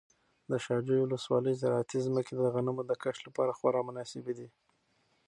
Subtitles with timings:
[0.51, 4.47] د شاجوی ولسوالۍ زراعتي ځمکې د غنمو د کښت لپاره خورا مناسبې دي.